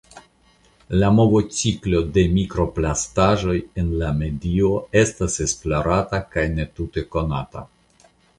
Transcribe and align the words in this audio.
La 1.01 1.09
movociklo 1.17 1.99
de 2.15 2.23
mikroplastaĵoj 2.37 3.55
en 3.83 3.91
la 4.05 4.09
medio 4.23 4.73
estas 5.03 5.37
esplorata 5.47 6.23
kaj 6.35 6.49
ne 6.57 6.67
tute 6.81 7.07
konata. 7.19 7.65